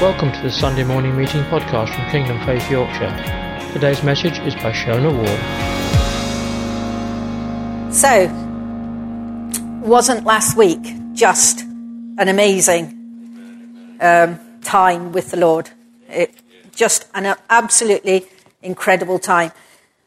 [0.00, 3.10] Welcome to the Sunday Morning Meeting podcast from Kingdom Faith Yorkshire.
[3.72, 5.28] Today's message is by Shona Ward.
[7.92, 8.28] So,
[9.84, 10.78] wasn't last week
[11.14, 15.68] just an amazing um, time with the Lord?
[16.08, 16.32] It,
[16.72, 18.26] just an absolutely
[18.62, 19.50] incredible time.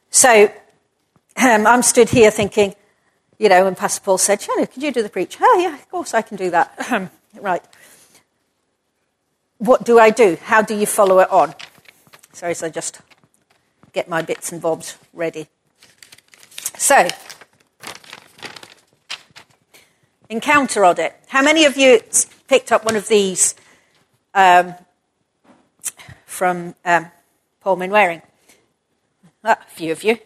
[0.10, 0.50] So,
[1.36, 2.76] um, I'm stood here thinking,
[3.38, 5.36] you know, when Pastor Paul said, Shona, could you do the preach?
[5.42, 7.10] Oh, yeah, of course I can do that.
[7.42, 7.64] right
[9.62, 10.40] what do I do?
[10.42, 11.54] How do you follow it on?
[12.34, 13.00] Sorry, so I just
[13.94, 15.48] get my bits and bobs ready.
[16.78, 17.08] So,
[20.30, 21.16] encounter audit.
[21.28, 22.02] How many of you
[22.48, 23.54] picked up one of these
[24.34, 24.74] um,
[26.26, 27.12] from um,
[27.60, 28.24] Paul Manwaring?
[29.44, 30.18] Ah, a few of you.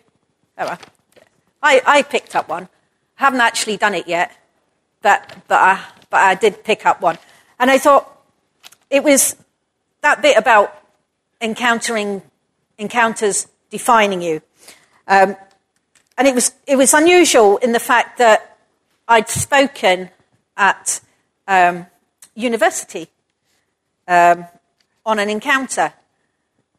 [0.58, 0.80] Oh well.
[1.62, 2.70] I, I picked up one.
[3.16, 4.32] Haven't actually done it yet,
[5.02, 7.18] but but I, but I did pick up one,
[7.60, 8.15] and I thought
[8.90, 9.36] it was
[10.02, 10.84] that bit about
[11.41, 12.22] encountering
[12.78, 14.42] encounters defining you.
[15.08, 15.36] Um,
[16.18, 18.58] and it was, it was unusual in the fact that
[19.08, 20.10] I'd spoken
[20.58, 21.02] at
[21.48, 21.86] um,
[22.34, 23.08] university
[24.08, 24.46] um,
[25.05, 25.94] on an encounter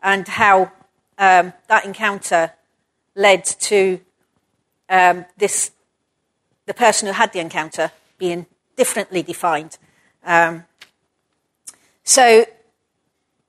[0.02, 0.72] and how
[1.18, 2.52] um, that encounter
[3.14, 4.00] led to
[4.88, 5.72] um, this,
[6.66, 9.78] the person who had the encounter being differently defined.
[10.24, 10.64] Um,
[12.06, 12.46] so,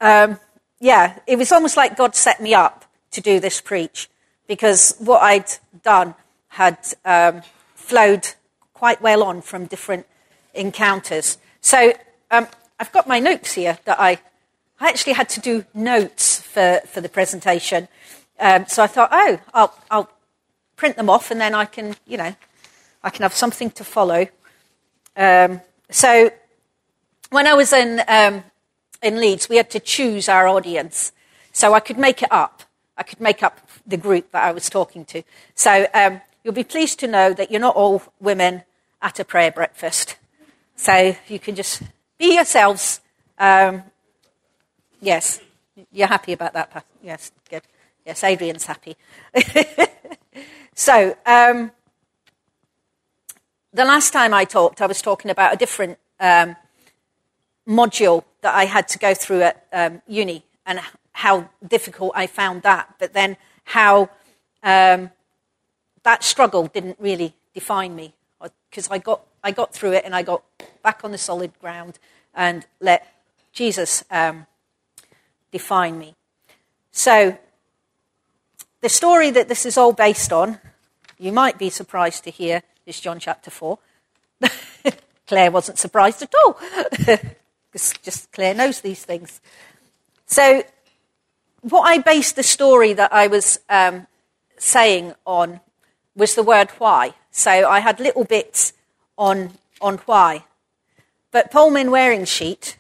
[0.01, 0.39] um,
[0.79, 4.09] yeah, it was almost like God set me up to do this preach
[4.47, 5.45] because what I'd
[5.83, 6.15] done
[6.47, 7.43] had um,
[7.75, 8.29] flowed
[8.73, 10.07] quite well on from different
[10.55, 11.37] encounters.
[11.61, 11.93] So,
[12.31, 12.47] um,
[12.79, 14.19] I've got my notes here that I,
[14.79, 17.87] I actually had to do notes for, for the presentation.
[18.39, 20.09] Um, so I thought, oh, I'll, I'll
[20.75, 22.35] print them off and then I can, you know,
[23.03, 24.27] I can have something to follow.
[25.15, 25.61] Um,
[25.91, 26.31] so
[27.29, 28.43] when I was in, um,
[29.01, 31.11] in Leeds, we had to choose our audience.
[31.51, 32.63] So I could make it up.
[32.97, 35.23] I could make up the group that I was talking to.
[35.55, 38.63] So um, you'll be pleased to know that you're not all women
[39.01, 40.17] at a prayer breakfast.
[40.75, 41.83] So you can just
[42.17, 43.01] be yourselves.
[43.37, 43.83] Um,
[45.01, 45.41] yes,
[45.91, 46.85] you're happy about that.
[47.03, 47.63] Yes, good.
[48.05, 48.95] Yes, Adrian's happy.
[50.73, 51.71] so um,
[53.73, 56.55] the last time I talked, I was talking about a different um,
[57.67, 60.79] module that I had to go through at um, uni and
[61.13, 64.09] how difficult I found that, but then how
[64.63, 65.11] um,
[66.03, 68.13] that struggle didn't really define me
[68.69, 70.43] because I got, I got through it and I got
[70.83, 71.99] back on the solid ground
[72.33, 73.07] and let
[73.51, 74.45] Jesus um,
[75.51, 76.15] define me.
[76.91, 77.37] So,
[78.81, 80.59] the story that this is all based on,
[81.17, 83.79] you might be surprised to hear, is John chapter 4.
[85.27, 86.59] Claire wasn't surprised at all.
[87.71, 89.41] because just Claire knows these things.
[90.25, 90.63] So,
[91.61, 94.07] what I based the story that I was um,
[94.57, 95.59] saying on
[96.15, 97.13] was the word why.
[97.31, 98.73] So, I had little bits
[99.17, 100.45] on, on why.
[101.31, 102.77] But Paul Manwaring's sheet,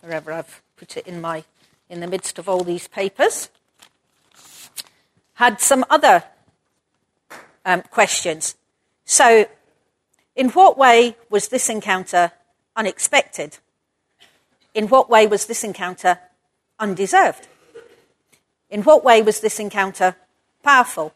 [0.00, 1.44] wherever I've put it in, my,
[1.88, 3.50] in the midst of all these papers,
[5.34, 6.24] had some other
[7.64, 8.56] um, questions.
[9.04, 9.46] So,
[10.34, 12.32] in what way was this encounter
[12.78, 13.58] unexpected.
[14.72, 16.20] In what way was this encounter
[16.78, 17.48] undeserved?
[18.70, 20.14] In what way was this encounter
[20.62, 21.12] powerful?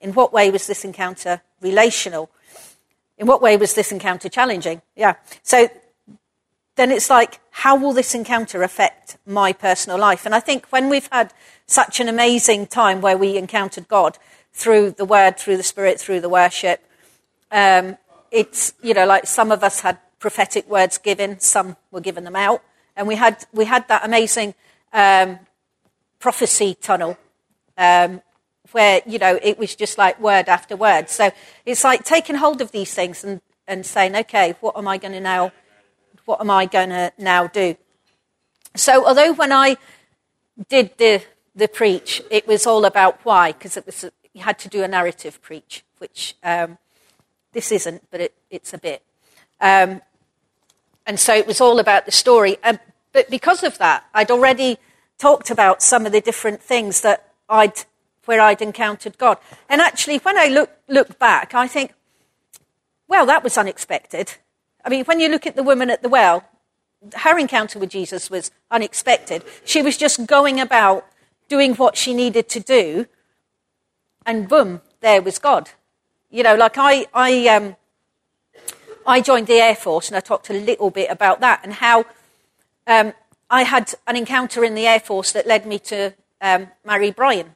[0.00, 2.30] In what way was this encounter relational?
[3.18, 4.80] In what way was this encounter challenging?
[4.94, 5.14] Yeah.
[5.42, 5.68] So
[6.76, 10.24] then it's like, how will this encounter affect my personal life?
[10.24, 11.32] And I think when we've had
[11.66, 14.18] such an amazing time where we encountered God
[14.52, 16.84] through the Word, through the Spirit, through the worship,
[17.50, 17.96] um,
[18.30, 22.34] it's, you know, like some of us had prophetic words given, some were given them
[22.34, 22.62] out.
[22.96, 24.54] And we had, we had that amazing
[24.90, 25.38] um,
[26.18, 27.18] prophecy tunnel
[27.76, 28.22] um,
[28.72, 31.10] where, you know, it was just like word after word.
[31.10, 31.30] So
[31.66, 35.12] it's like taking hold of these things and, and saying, okay, what am I going
[35.12, 35.52] to now,
[36.24, 37.76] what am I going to now do?
[38.74, 39.76] So although when I
[40.70, 41.22] did the,
[41.54, 44.88] the preach, it was all about why, because it was, you had to do a
[44.88, 46.78] narrative preach, which um,
[47.52, 49.02] this isn't, but it, it's a bit.
[49.60, 50.00] Um,
[51.06, 52.56] and so it was all about the story.
[52.62, 52.78] Um,
[53.12, 54.78] but because of that, I'd already
[55.18, 57.84] talked about some of the different things that I'd,
[58.24, 59.38] where I'd encountered God.
[59.68, 61.94] And actually, when I look, look back, I think,
[63.06, 64.34] well, that was unexpected.
[64.84, 66.44] I mean, when you look at the woman at the well,
[67.16, 69.44] her encounter with Jesus was unexpected.
[69.64, 71.06] She was just going about
[71.48, 73.06] doing what she needed to do,
[74.24, 75.70] and boom, there was God.
[76.30, 77.76] You know, like I, I, um,
[79.06, 82.04] I joined the Air Force and I talked a little bit about that and how
[82.86, 83.12] um,
[83.50, 87.54] I had an encounter in the Air Force that led me to um, marry Brian.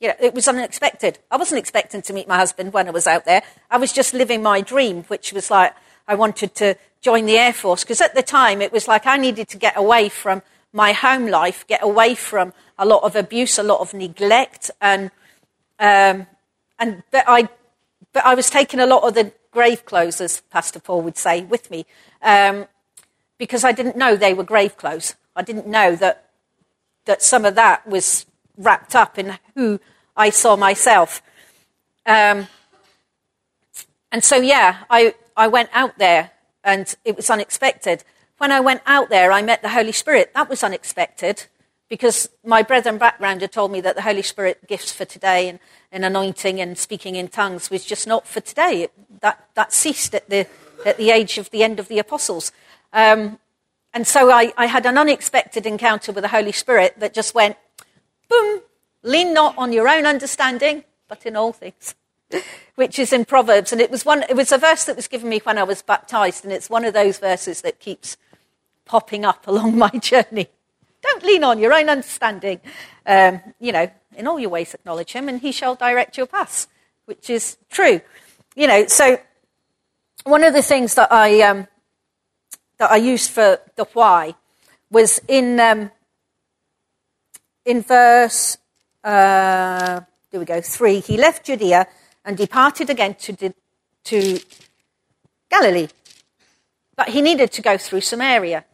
[0.00, 1.18] You know, it was unexpected.
[1.30, 3.42] I wasn't expecting to meet my husband when I was out there.
[3.70, 5.74] I was just living my dream, which was like
[6.06, 9.16] I wanted to join the Air Force because at the time it was like I
[9.16, 10.42] needed to get away from
[10.72, 15.10] my home life, get away from a lot of abuse, a lot of neglect, and
[15.78, 16.26] um,
[16.78, 17.48] and but I
[18.12, 21.42] but I was taking a lot of the grave clothes, as Pastor Paul would say,
[21.42, 21.86] with me
[22.20, 22.66] um,
[23.38, 25.14] because I didn't know they were grave clothes.
[25.34, 26.16] I didn't know that
[27.06, 28.26] that some of that was
[28.58, 29.80] wrapped up in who
[30.14, 31.22] I saw myself.
[32.04, 32.48] Um,
[34.12, 36.32] and so, yeah, I, I went out there
[36.62, 38.04] and it was unexpected.
[38.38, 40.32] When I went out there, I met the Holy Spirit.
[40.34, 41.46] That was unexpected
[41.88, 45.58] because my brethren background had told me that the Holy Spirit gifts for today and,
[45.92, 48.82] and anointing and speaking in tongues was just not for today.
[48.82, 50.46] It, that, that ceased at the,
[50.84, 52.50] at the age of the end of the apostles.
[52.92, 53.38] Um,
[53.94, 57.56] and so I, I had an unexpected encounter with the Holy Spirit that just went,
[58.28, 58.60] boom,
[59.02, 61.94] lean not on your own understanding, but in all things.
[62.74, 64.24] Which is in Proverbs, and it was one.
[64.28, 66.84] It was a verse that was given me when I was baptized, and it's one
[66.84, 68.16] of those verses that keeps
[68.84, 70.48] popping up along my journey.
[71.06, 72.60] Don't lean on your own understanding.
[73.06, 76.68] Um, you know, in all your ways acknowledge him, and he shall direct your paths,
[77.04, 78.00] which is true.
[78.54, 79.18] You know, so
[80.24, 81.66] one of the things that I um,
[82.78, 84.34] that I used for the why
[84.90, 85.90] was in um,
[87.66, 88.56] in verse,
[89.02, 90.00] uh,
[90.30, 91.86] there we go, 3, he left Judea
[92.24, 93.52] and departed again to,
[94.04, 94.40] to
[95.50, 95.88] Galilee.
[96.94, 98.64] But he needed to go through Samaria.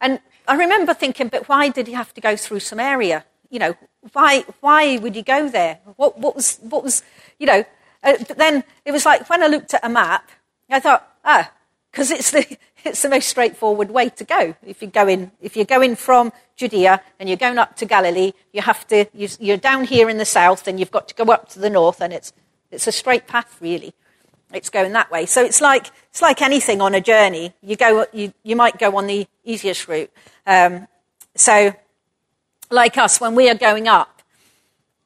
[0.00, 3.24] And I remember thinking, but why did he have to go through Samaria?
[3.50, 3.76] You know,
[4.12, 5.78] why, why would he go there?
[5.96, 7.02] What, what, was, what was,
[7.38, 7.64] you know,
[8.02, 10.30] uh, but then it was like when I looked at a map,
[10.70, 11.52] I thought, ah,
[11.90, 14.54] because it's the, it's the most straightforward way to go.
[14.66, 18.62] If you're going, if you're going from Judea and you're going up to Galilee, you
[18.62, 21.58] have to, you're down here in the south and you've got to go up to
[21.58, 22.32] the north and it's,
[22.70, 23.92] it's a straight path really.
[24.52, 25.26] It's going that way.
[25.26, 27.52] So it's like, it's like anything on a journey.
[27.62, 30.10] You go, you, you might go on the easiest route.
[30.46, 30.88] Um,
[31.34, 31.74] so
[32.70, 34.22] like us, when we are going up,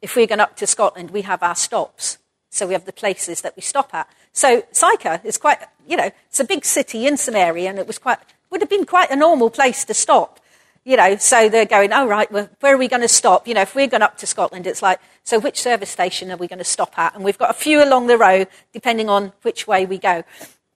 [0.01, 2.19] if we're going up to Scotland, we have our stops.
[2.51, 4.09] So we have the places that we stop at.
[4.33, 5.59] So Sychar is quite,
[5.89, 8.19] you know, it's a big city in Samaria, and it was quite,
[8.51, 10.39] would have been quite a normal place to stop.
[10.85, 13.47] You know, so they're going, oh, right, well, where are we going to stop?
[13.47, 16.37] You know, if we're going up to Scotland, it's like, so which service station are
[16.37, 17.15] we going to stop at?
[17.15, 20.25] And we've got a few along the road, depending on which way we go.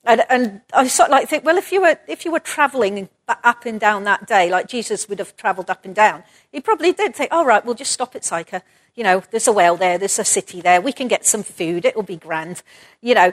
[0.04, 3.08] And, and I sort of like think, well, if you were, if you were traveling
[3.26, 6.22] up and down that day, like Jesus would have traveled up and down,
[6.52, 8.62] he probably did think, all right, we'll just stop at Sychar.
[8.94, 11.84] You know, there's a well there, there's a city there, we can get some food,
[11.84, 12.62] it'll be grand.
[13.02, 13.32] You know,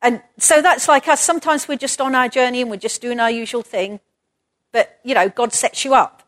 [0.00, 1.20] and so that's like us.
[1.20, 3.98] Sometimes we're just on our journey and we're just doing our usual thing.
[4.72, 6.22] But, you know, God sets you up.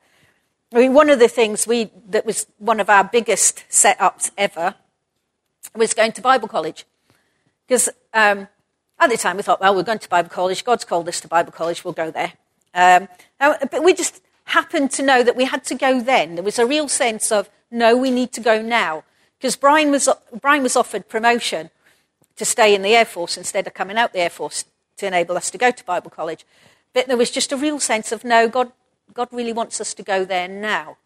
[0.73, 4.75] I mean, one of the things we, that was one of our biggest setups ever
[5.75, 6.85] was going to Bible college.
[7.67, 8.49] Because um,
[8.99, 10.65] at the time we thought, well, we're going to Bible college.
[10.65, 11.85] God's called us to Bible college.
[11.85, 12.35] We'll go there.
[12.75, 13.09] Um,
[13.39, 16.35] but we just happened to know that we had to go then.
[16.35, 19.05] There was a real sense of, no, we need to go now.
[19.39, 20.09] Because Brian was,
[20.41, 21.71] Brian was offered promotion
[22.37, 24.65] to stay in the Air Force instead of coming out the Air Force
[24.97, 26.45] to enable us to go to Bible college.
[26.95, 28.73] But there was just a real sense of, no, God,
[29.13, 30.97] God really wants us to go there now.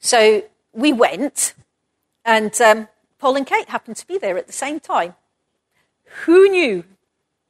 [0.00, 0.42] So
[0.72, 1.54] we went,
[2.24, 2.88] and um,
[3.18, 5.14] Paul and Kate happened to be there at the same time.
[6.24, 6.84] Who knew?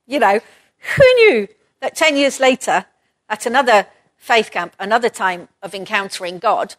[0.07, 0.41] You know,
[0.97, 1.49] who knew
[1.81, 2.85] that 10 years later,
[3.29, 6.75] at another faith camp, another time of encountering God,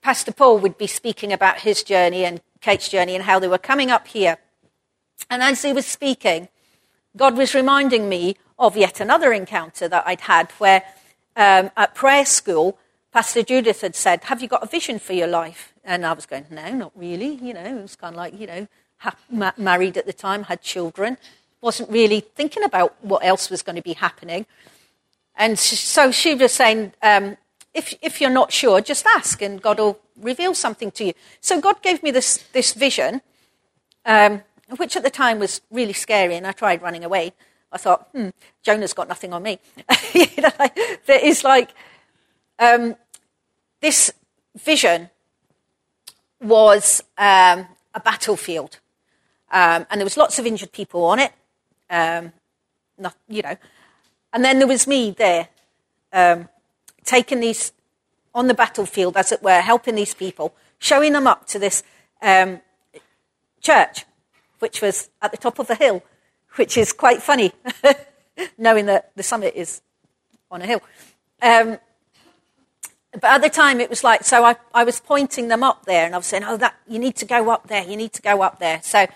[0.00, 3.58] Pastor Paul would be speaking about his journey and Kate's journey and how they were
[3.58, 4.38] coming up here
[5.30, 6.48] and as he was speaking,
[7.16, 10.82] God was reminding me of yet another encounter that I'd had where
[11.36, 12.78] um, at prayer school,
[13.12, 15.72] Pastor Judith had said, Have you got a vision for your life?
[15.84, 17.34] And I was going, No, not really.
[17.34, 18.66] You know, it was kind of like, you know,
[18.98, 21.18] ha- ma- married at the time, had children,
[21.60, 24.46] wasn't really thinking about what else was going to be happening.
[25.36, 27.36] And so she was saying, um,
[27.74, 31.12] if, if you're not sure, just ask and God will reveal something to you.
[31.40, 33.22] So God gave me this, this vision.
[34.04, 34.42] Um,
[34.76, 37.32] which at the time was really scary, and I tried running away.
[37.70, 38.28] I thought, hmm,
[38.62, 39.58] Jonah's got nothing on me.
[40.14, 40.50] you know,
[41.06, 41.70] there is like
[42.58, 42.96] um,
[43.80, 44.12] this
[44.56, 45.10] vision
[46.40, 48.78] was um, a battlefield,
[49.50, 51.32] um, and there was lots of injured people on it.
[51.90, 52.32] Um,
[52.98, 53.56] not, you know,
[54.32, 55.48] and then there was me there,
[56.12, 56.48] um,
[57.04, 57.72] taking these
[58.34, 61.82] on the battlefield, as it were, helping these people, showing them up to this
[62.22, 62.60] um,
[63.60, 64.04] church
[64.62, 66.04] which was at the top of the hill,
[66.54, 67.52] which is quite funny,
[68.58, 69.82] knowing that the summit is
[70.52, 70.80] on a hill.
[71.42, 71.78] Um,
[73.12, 76.06] but at the time it was like, so I, I was pointing them up there
[76.06, 78.22] and I was saying, oh, that, you need to go up there, you need to
[78.22, 78.80] go up there.
[78.84, 79.08] So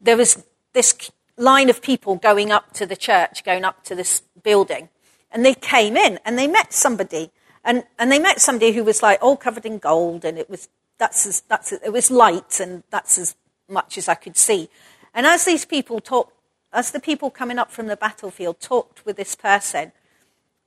[0.00, 4.22] there was this line of people going up to the church, going up to this
[4.42, 4.88] building.
[5.30, 7.30] And they came in and they met somebody.
[7.64, 10.68] And, and they met somebody who was like all covered in gold and it was,
[10.98, 13.36] that's as, that's, it was light and that's as
[13.72, 14.68] much as I could see.
[15.14, 16.32] And as these people talked,
[16.72, 19.92] as the people coming up from the battlefield talked with this person,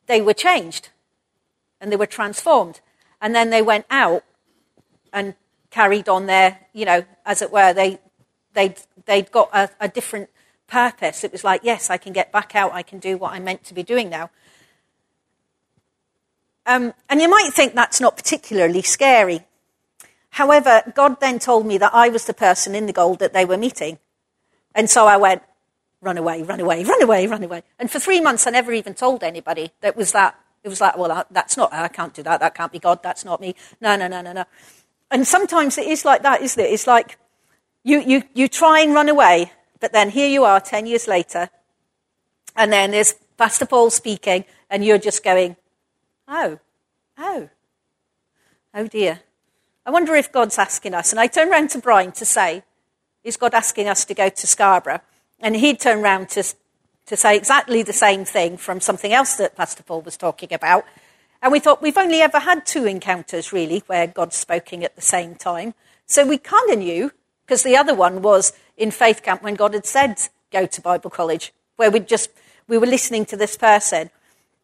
[0.07, 0.89] they were changed
[1.79, 2.81] and they were transformed.
[3.21, 4.23] And then they went out
[5.11, 5.35] and
[5.71, 7.99] carried on their, you know, as it were, they,
[8.53, 10.29] they'd, they'd got a, a different
[10.67, 11.23] purpose.
[11.23, 13.63] It was like, yes, I can get back out, I can do what I'm meant
[13.65, 14.29] to be doing now.
[16.65, 19.45] Um, and you might think that's not particularly scary.
[20.35, 23.45] However, God then told me that I was the person in the gold that they
[23.45, 23.99] were meeting.
[24.73, 25.41] And so I went,
[26.01, 27.63] run away, run away, run away, run away.
[27.79, 30.37] And for three months, I never even told anybody that was that.
[30.61, 32.41] It was like, well, that's not, I can't do that.
[32.41, 33.01] That can't be God.
[33.01, 33.55] That's not me.
[33.79, 34.43] No, no, no, no, no.
[35.09, 36.69] And sometimes it is like that, isn't it?
[36.69, 37.17] It's like
[37.85, 41.49] you, you, you try and run away, but then here you are 10 years later,
[42.57, 45.55] and then there's Pastor Paul speaking, and you're just going,
[46.27, 46.59] oh,
[47.17, 47.49] oh,
[48.73, 49.21] oh dear.
[49.85, 51.11] I wonder if God's asking us.
[51.11, 52.63] And I turned round to Brian to say,
[53.23, 55.01] Is God asking us to go to Scarborough?
[55.39, 56.43] And he'd turn round to,
[57.05, 60.85] to say exactly the same thing from something else that Pastor Paul was talking about.
[61.41, 65.01] And we thought, we've only ever had two encounters, really, where God's spoken at the
[65.01, 65.75] same time.
[66.07, 67.11] So we kind of knew,
[67.45, 70.17] because the other one was in Faith Camp when God had said,
[70.51, 72.31] go to Bible college, where we just,
[72.67, 74.09] we were listening to this person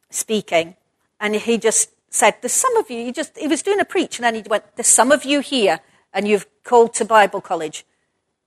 [0.09, 0.75] speaking.
[1.19, 4.19] And he just said, There's some of you, he just he was doing a preach,
[4.19, 5.79] and then he went, There's some of you here,
[6.13, 7.85] and you've called to Bible college.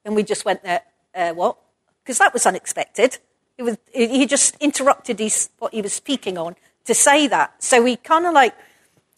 [0.04, 0.82] And we just went there,
[1.14, 1.56] uh, what?
[2.02, 3.18] Because that was unexpected.
[3.56, 7.62] It was, he just interrupted his, what he was speaking on to say that.
[7.62, 8.54] So we kind of like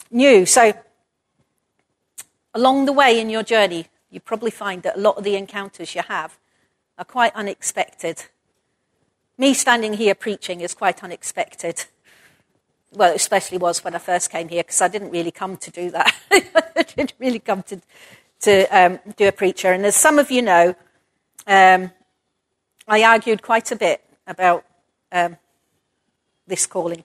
[0.09, 0.45] knew.
[0.45, 0.73] So
[2.53, 5.93] along the way in your journey, you probably find that a lot of the encounters
[5.93, 6.37] you have
[6.97, 8.25] are quite unexpected.
[9.37, 11.85] Me standing here preaching is quite unexpected
[12.93, 15.91] well, especially was when I first came here because I didn't really come to do
[15.91, 16.15] that.
[16.31, 17.81] I didn't really come to,
[18.41, 19.71] to um, do a preacher.
[19.71, 20.75] And as some of you know,
[21.45, 21.91] um,
[22.87, 24.65] I argued quite a bit about
[25.11, 25.37] um,
[26.47, 27.03] this calling.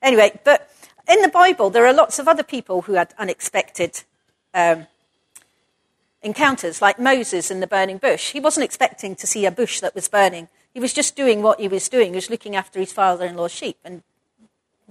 [0.00, 0.70] Anyway, but
[1.08, 4.02] in the Bible, there are lots of other people who had unexpected
[4.54, 4.86] um,
[6.22, 8.32] encounters, like Moses in the burning bush.
[8.32, 10.48] He wasn't expecting to see a bush that was burning.
[10.72, 12.10] He was just doing what he was doing.
[12.10, 14.02] He was looking after his father in law's sheep and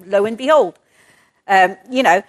[0.05, 0.77] lo and behold.
[1.47, 2.23] Um, you know,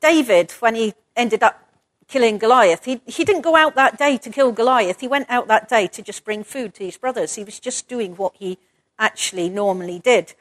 [0.00, 1.68] David, when he ended up
[2.08, 5.00] killing Goliath, he, he didn't go out that day to kill Goliath.
[5.00, 7.34] He went out that day to just bring food to his brothers.
[7.34, 8.58] He was just doing what he
[8.98, 10.34] actually normally did.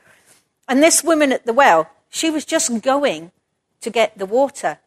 [0.68, 3.32] And this woman at the well, she was just going
[3.82, 4.80] to get the water.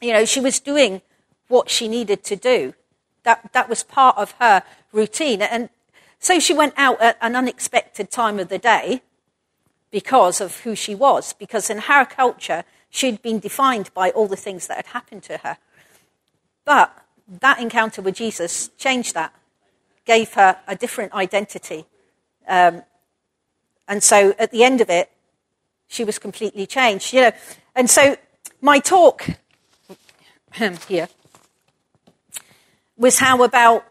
[0.00, 1.02] You know, she was doing
[1.48, 2.74] what she needed to do.
[3.22, 5.42] That, that was part of her routine.
[5.42, 5.68] And
[6.18, 9.02] so she went out at an unexpected time of the day
[9.92, 14.36] because of who she was, because in her culture, she'd been defined by all the
[14.36, 15.58] things that had happened to her.
[16.64, 16.96] But
[17.28, 19.32] that encounter with Jesus changed that,
[20.04, 21.84] gave her a different identity.
[22.48, 22.82] Um,
[23.86, 25.10] and so at the end of it,
[25.86, 27.12] she was completely changed.
[27.12, 27.32] You know,
[27.76, 28.16] and so
[28.60, 29.28] my talk
[30.88, 31.08] here
[32.96, 33.84] was how about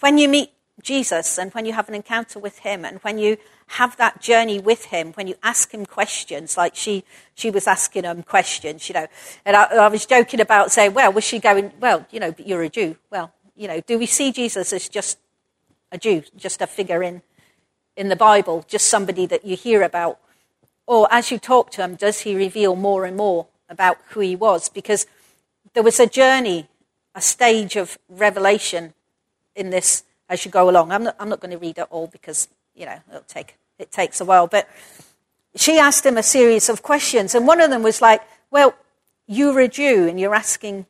[0.00, 0.50] when you meet
[0.82, 3.36] Jesus and when you have an encounter with him and when you
[3.72, 8.04] have that journey with him when you ask him questions, like she, she was asking
[8.04, 9.06] him questions, you know.
[9.46, 12.46] And I, I was joking about saying, well, was she going, well, you know, but
[12.46, 12.96] you're a Jew.
[13.10, 15.18] Well, you know, do we see Jesus as just
[15.90, 17.22] a Jew, just a figure in,
[17.96, 20.18] in the Bible, just somebody that you hear about?
[20.86, 24.36] Or as you talk to him, does he reveal more and more about who he
[24.36, 24.68] was?
[24.68, 25.06] Because
[25.72, 26.68] there was a journey,
[27.14, 28.92] a stage of revelation
[29.56, 30.92] in this as you go along.
[30.92, 33.90] I'm not, I'm not going to read it all because, you know, it'll take it
[33.90, 34.46] takes a while.
[34.46, 34.68] But
[35.56, 38.74] she asked him a series of questions, and one of them was like, Well,
[39.26, 40.86] you're a Jew and you're asking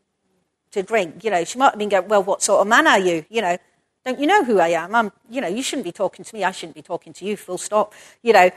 [0.73, 1.25] to drink.
[1.25, 3.25] You know, she might have been going, Well, what sort of man are you?
[3.29, 3.57] You know,
[4.05, 4.95] don't you know who I am?
[4.95, 6.45] I'm, you know, you shouldn't be talking to me.
[6.45, 7.93] I shouldn't be talking to you, full stop.
[8.23, 8.51] You know,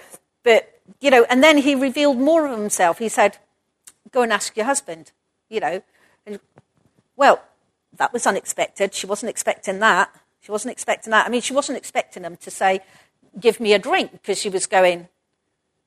[0.44, 3.00] but, you know, and then he revealed more of himself.
[3.00, 3.38] He said,
[4.12, 5.12] Go and ask your husband,
[5.50, 5.82] you know.
[6.25, 6.39] And,
[7.15, 7.41] well,
[7.98, 8.94] that was unexpected.
[8.94, 10.13] She wasn't expecting that.
[10.41, 11.25] She wasn't expecting that.
[11.25, 12.82] I mean, she wasn't expecting him to say,
[13.39, 15.07] give me a drink because she was going,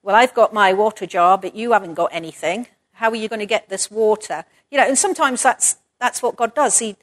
[0.02, 2.66] Well, I've got my water jar, but you haven't got anything.
[2.92, 4.44] How are you going to get this water?
[4.70, 6.78] You know, and sometimes that's, that's what God does.
[6.78, 6.96] He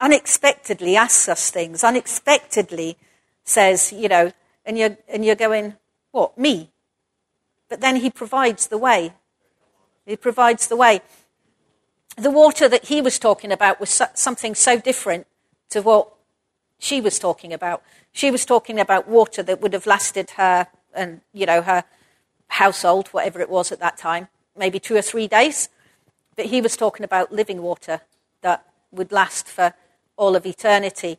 [0.00, 2.96] unexpectedly asks us things, unexpectedly
[3.44, 4.32] says, you know,
[4.64, 5.74] and you're, and you're going,
[6.10, 6.70] What, me?
[7.68, 9.12] But then He provides the way.
[10.06, 11.02] He provides the way.
[12.16, 15.26] The water that he was talking about was something so different
[15.70, 16.12] to what
[16.80, 17.82] she was talking about.
[18.10, 21.84] She was talking about water that would have lasted her and, you know, her
[22.48, 25.68] household, whatever it was at that time, maybe two or three days.
[26.34, 28.00] But he was talking about living water
[28.40, 29.74] that would last for
[30.16, 31.18] all of eternity.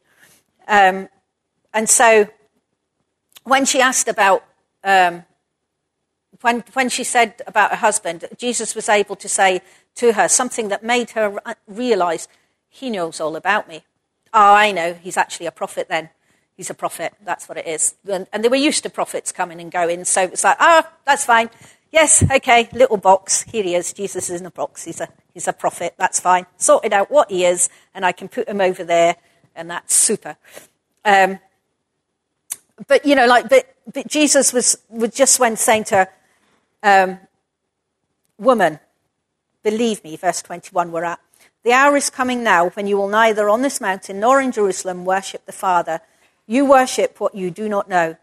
[0.68, 1.08] Um,
[1.74, 2.28] and so
[3.44, 4.44] when she asked about,
[4.84, 5.24] um,
[6.42, 9.62] when, when she said about her husband, Jesus was able to say
[9.96, 11.38] to her something that made her
[11.68, 12.28] realize
[12.68, 13.84] he knows all about me.
[14.34, 16.10] Oh, I know, he's actually a prophet then.
[16.56, 17.96] He's a prophet, that's what it is.
[18.10, 20.94] And, and they were used to prophets coming and going, so it's like, ah, oh,
[21.06, 21.50] that's fine.
[21.92, 23.44] Yes, okay, little box.
[23.44, 23.92] Here he is.
[23.92, 24.86] Jesus is in a box.
[24.86, 25.94] He's a, he's a prophet.
[25.98, 26.46] That's fine.
[26.58, 29.18] Sorted out what he is, and I can put him over there,
[29.56, 30.38] and that's super.
[31.04, 31.40] Um,
[32.88, 36.08] but, you know, like, but, but Jesus was, was just when saying to her,
[36.84, 37.20] um,
[38.42, 38.80] Woman,
[39.62, 41.20] believe me, verse 21 we're at.
[41.64, 45.06] The hour is coming now when you will neither on this mountain nor in Jerusalem
[45.06, 46.02] worship the Father.
[46.48, 48.18] You worship what you do not know.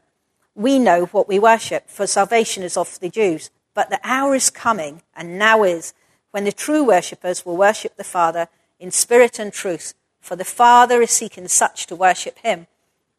[0.57, 3.51] We know what we worship, for salvation is of the Jews.
[3.75, 5.95] But the hour is coming, and now is,
[6.33, 8.49] when the true worshippers will worship the Father
[8.81, 12.67] in spirit and truth, for the Father is seeking such to worship him.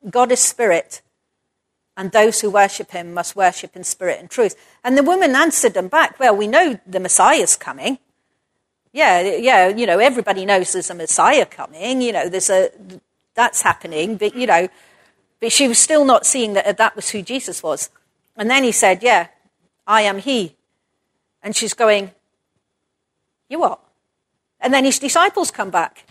[0.09, 1.01] God is spirit,
[1.95, 4.55] and those who worship him must worship in spirit and truth.
[4.83, 7.99] And the woman answered them back, Well, we know the Messiah's coming.
[8.91, 12.71] Yeah, yeah, you know, everybody knows there's a Messiah coming, you know, there's a,
[13.35, 14.67] that's happening, but, you know,
[15.39, 17.89] but she was still not seeing that that was who Jesus was.
[18.35, 19.27] And then he said, Yeah,
[19.87, 20.55] I am he.
[21.41, 22.11] And she's going,
[23.49, 23.79] You what?
[24.59, 26.05] And then his disciples come back,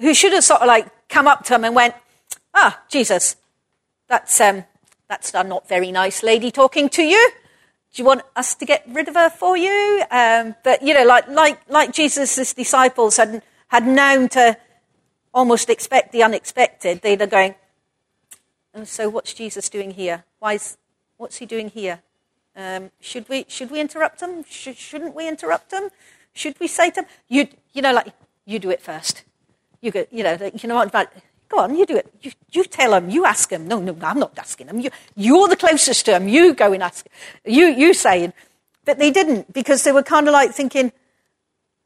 [0.00, 1.94] who should have sort of like come up to him and went,
[2.54, 3.36] Ah, Jesus,
[4.08, 4.64] that's, um,
[5.08, 7.30] that's not very nice lady talking to you.
[7.94, 10.02] Do you want us to get rid of her for you?
[10.10, 14.56] Um, but, you know, like, like, like Jesus' disciples had, had known to
[15.32, 17.54] almost expect the unexpected, they'd are going,
[18.74, 20.24] and so what's Jesus doing here?
[20.38, 20.76] Why is,
[21.16, 22.00] what's he doing here?
[22.54, 24.44] Um, should, we, should we interrupt him?
[24.48, 25.90] Sh- shouldn't we interrupt him?
[26.32, 28.12] Should we say to him, you, you know, like,
[28.44, 29.24] you do it first.
[29.80, 30.92] You go, you know, you know what,
[31.48, 32.12] go on, you do it.
[32.20, 33.68] You, you tell him, you ask him.
[33.68, 34.80] No, no, I'm not asking him.
[34.80, 36.28] You, you're the closest to him.
[36.28, 37.06] You go and ask.
[37.44, 38.32] You, you saying.
[38.84, 40.92] But they didn't because they were kind of like thinking,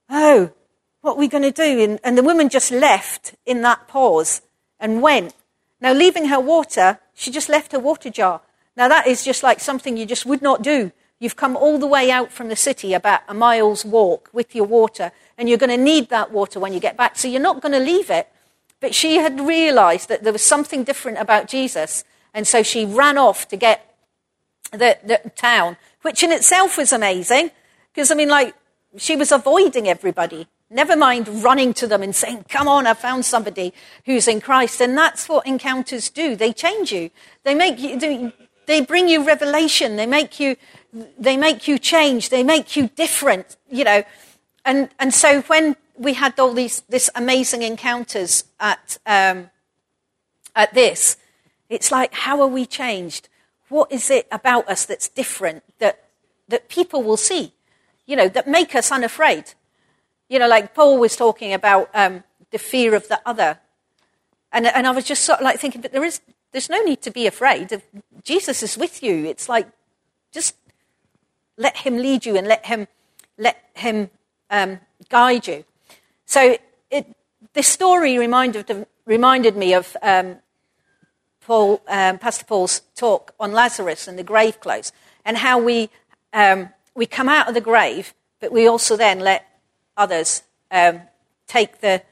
[0.08, 0.52] oh,
[1.00, 1.82] what are we going to do?
[1.82, 4.42] And, and the woman just left in that pause
[4.78, 5.34] and went.
[5.80, 8.40] Now, leaving her water, she just left her water jar.
[8.76, 10.92] Now, that is just like something you just would not do.
[11.18, 14.64] You've come all the way out from the city, about a mile's walk, with your
[14.64, 17.16] water, and you're going to need that water when you get back.
[17.16, 18.28] So you're not going to leave it.
[18.82, 22.02] But she had realized that there was something different about Jesus,
[22.34, 23.94] and so she ran off to get
[24.72, 27.52] the, the town, which in itself was amazing,
[27.94, 28.56] because, I mean, like,
[28.96, 30.48] she was avoiding everybody.
[30.68, 33.72] Never mind running to them and saying, Come on, I found somebody
[34.04, 34.80] who's in Christ.
[34.80, 36.34] And that's what encounters do.
[36.34, 37.10] They change you.
[37.44, 38.32] They make you,
[38.66, 39.96] they bring you revelation.
[39.96, 40.56] They make you,
[41.18, 42.30] they make you change.
[42.30, 44.02] They make you different, you know.
[44.64, 49.50] And, and so when we had all these this amazing encounters at, um,
[50.54, 51.16] at this,
[51.68, 53.28] it's like, how are we changed?
[53.68, 56.04] What is it about us that's different that,
[56.48, 57.52] that people will see,
[58.06, 59.54] you know, that make us unafraid?
[60.28, 63.58] You know, like Paul was talking about um, the fear of the other.
[64.52, 66.20] And, and I was just sort of like thinking, but there is,
[66.52, 67.72] there's no need to be afraid.
[67.72, 67.82] If
[68.22, 69.24] Jesus is with you.
[69.24, 69.68] It's like,
[70.30, 70.54] just
[71.56, 72.88] let him lead you and let him,
[73.38, 74.10] let him
[74.50, 75.64] um, guide you.
[76.26, 76.56] So
[76.90, 77.06] it,
[77.52, 80.36] this story reminded, reminded me of um,
[81.40, 84.92] Paul, um, Pastor Paul's talk on Lazarus and the grave clothes,
[85.24, 85.90] and how we,
[86.32, 89.46] um, we come out of the grave, but we also then let
[89.96, 91.02] others um,
[91.46, 92.02] take the,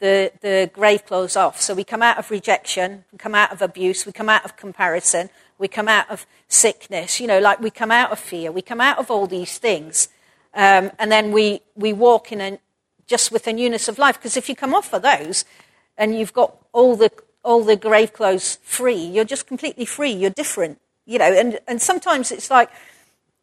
[0.00, 1.60] the, the grave clothes off.
[1.60, 4.56] So we come out of rejection, we come out of abuse, we come out of
[4.56, 8.62] comparison, we come out of sickness, you know, like we come out of fear, we
[8.62, 10.08] come out of all these things.
[10.52, 12.58] Um, and then we, we walk in a,
[13.06, 14.18] just with a newness of life.
[14.18, 15.44] Because if you come off of those
[15.96, 17.10] and you've got all the,
[17.42, 20.10] all the grave clothes free, you're just completely free.
[20.10, 21.32] You're different, you know.
[21.32, 22.70] And, and sometimes it's like,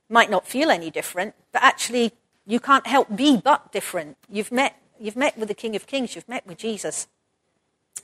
[0.10, 2.12] might not feel any different, but actually
[2.46, 4.18] you can't help be but different.
[4.30, 6.14] You've met You've met with the King of Kings.
[6.16, 7.08] You've met with Jesus.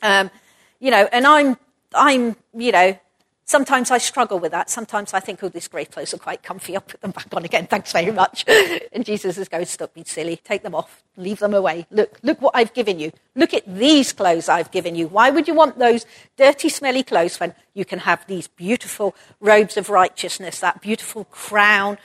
[0.01, 0.31] Um,
[0.79, 1.55] you know, and I'm,
[1.93, 2.99] I'm, you know,
[3.47, 4.69] sometimes I struggle with that.
[4.69, 6.75] Sometimes I think, oh, these grey clothes are quite comfy.
[6.75, 7.65] I'll put them back on again.
[7.69, 8.45] Thanks very much.
[8.93, 10.37] and Jesus is going, stop being silly.
[10.43, 11.01] Take them off.
[11.15, 11.87] Leave them away.
[11.89, 13.11] Look, look what I've given you.
[13.35, 15.07] Look at these clothes I've given you.
[15.07, 16.05] Why would you want those
[16.35, 21.97] dirty, smelly clothes when you can have these beautiful robes of righteousness, that beautiful crown,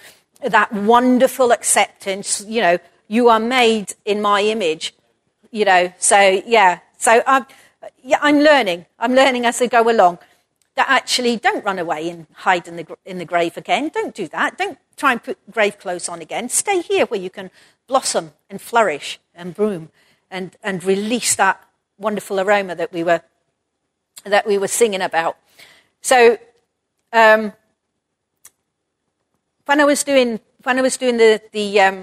[0.42, 2.78] that wonderful acceptance, you know,
[3.08, 4.94] you are made in my image,
[5.50, 5.92] you know.
[5.98, 6.78] So, yeah.
[6.98, 7.46] So I'm,
[8.02, 8.86] yeah, I'm learning.
[8.98, 10.18] I'm learning as I go along
[10.74, 13.90] that actually don't run away and hide in the, in the grave again.
[13.92, 14.56] Don't do that.
[14.56, 16.48] Don't try and put grave clothes on again.
[16.48, 17.50] Stay here where you can
[17.86, 19.90] blossom and flourish and bloom
[20.30, 21.62] and, and release that
[21.98, 23.20] wonderful aroma that we were,
[24.24, 25.36] that we were singing about.
[26.00, 26.38] So,
[27.12, 27.52] um,
[29.66, 32.02] when I was doing, when I was doing the, the, um,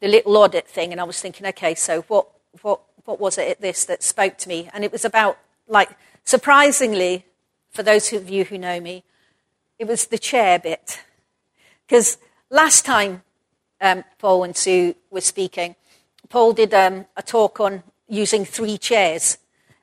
[0.00, 2.28] the little audit thing, and I was thinking, okay, so what,
[2.62, 4.70] what, what was it at this that spoke to me?
[4.72, 5.90] And it was about, like,
[6.30, 7.26] surprisingly,
[7.70, 9.02] for those of you who know me,
[9.80, 11.00] it was the chair bit.
[11.86, 12.18] Because
[12.50, 13.22] last time
[13.80, 15.74] um, Paul and Sue were speaking,
[16.28, 19.38] Paul did um, a talk on using three chairs.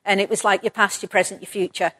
[0.05, 1.91] And it was like your past, your present, your future.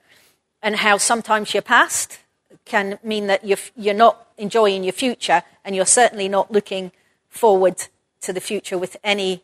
[0.63, 2.19] And how sometimes your past
[2.63, 6.93] can mean that you're, you're not enjoying your future and you're certainly not looking
[7.27, 7.88] forward
[8.21, 9.43] to the future with any,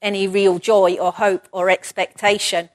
[0.00, 2.70] any real joy or hope or expectation.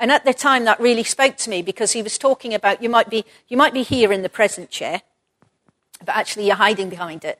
[0.00, 2.88] And at the time, that really spoke to me because he was talking about you
[2.88, 5.02] might be, you might be here in the present chair,
[6.02, 7.38] but actually you're hiding behind it.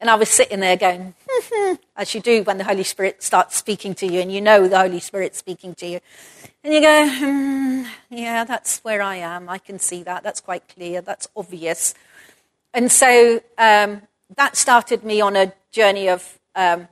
[0.00, 1.14] And I was sitting there going,
[1.96, 4.78] as you do when the Holy Spirit starts speaking to you and you know the
[4.78, 6.00] Holy Spirit's speaking to you.
[6.62, 9.48] And you go, hmm, yeah, that's where I am.
[9.48, 10.22] I can see that.
[10.22, 11.00] That's quite clear.
[11.00, 11.94] That's obvious.
[12.72, 14.02] And so um,
[14.36, 16.86] that started me on a journey of um,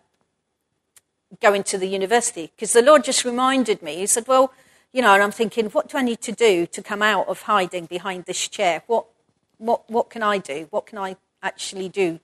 [1.40, 3.97] going to the university because the Lord just reminded me.
[3.97, 4.53] He said, well,
[4.92, 7.42] you know, and I'm thinking, what do I need to do to come out of
[7.42, 8.83] hiding behind this chair?
[8.87, 9.07] What,
[9.59, 10.66] what, what can I do?
[10.70, 12.20] What can I actually do?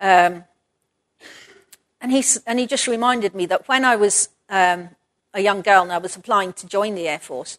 [0.00, 0.44] Um,
[2.00, 4.90] and, he, and he just reminded me that when I was um,
[5.32, 7.58] a young girl and I was applying to join the Air Force,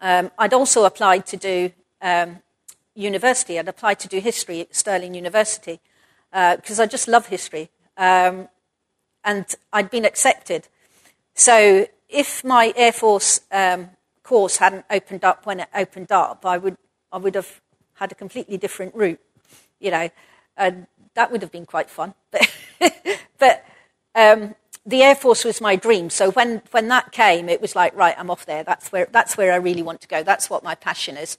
[0.00, 2.42] um, I'd also applied to do um,
[2.94, 3.58] university.
[3.58, 5.80] I'd applied to do history at Stirling University
[6.30, 7.70] because uh, I just love history.
[7.96, 8.48] Um,
[9.24, 10.68] and I'd been accepted.
[11.34, 13.90] So if my Air Force um,
[14.22, 16.76] course hadn't opened up when it opened up, I would,
[17.10, 17.60] I would have
[17.94, 19.20] had a completely different route,
[19.80, 20.08] you know.
[20.56, 22.14] And that would have been quite fun.
[22.80, 23.64] But, but
[24.14, 26.10] um, the Air Force was my dream.
[26.10, 28.64] So when, when that came, it was like, right, I'm off there.
[28.64, 30.22] That's where, that's where I really want to go.
[30.22, 31.38] That's what my passion is.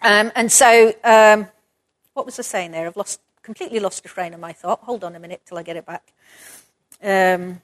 [0.00, 1.48] Um, and so, um,
[2.14, 2.86] what was I saying there?
[2.86, 4.80] I've lost, completely lost the train of my thought.
[4.80, 6.12] Hold on a minute till I get it back.
[7.02, 7.60] Um,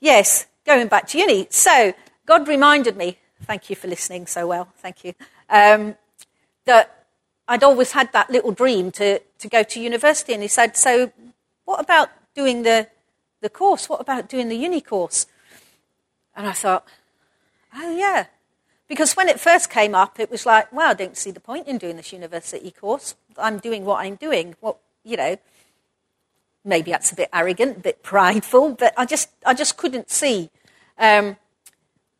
[0.00, 1.46] yes, going back to uni.
[1.50, 1.94] So,
[2.26, 5.14] God reminded me, thank you for listening so well, thank you
[5.50, 5.96] um,
[6.64, 7.06] that
[7.46, 10.34] I'd always had that little dream to, to go to university.
[10.34, 11.12] And he said, So,
[11.64, 12.88] what about doing the,
[13.40, 13.88] the course?
[13.88, 15.26] What about doing the uni course?
[16.36, 16.86] And I thought,
[17.74, 18.26] Oh, yeah.
[18.86, 21.66] Because when it first came up, it was like, Well, I don't see the point
[21.66, 23.14] in doing this university course.
[23.36, 24.56] I'm doing what I'm doing.
[24.60, 25.38] What, you know,
[26.64, 30.50] maybe that's a bit arrogant, a bit prideful, but I just, I just couldn't see.
[30.98, 31.36] Um,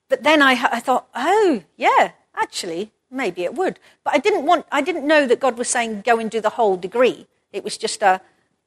[0.09, 3.79] but then I, I thought, oh, yeah, actually, maybe it would.
[4.05, 6.51] But I didn't want, I didn't know that God was saying go and do the
[6.51, 7.27] whole degree.
[7.53, 8.21] It was just a